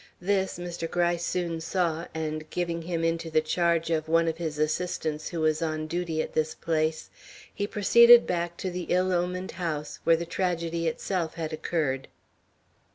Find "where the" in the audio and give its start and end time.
10.03-10.25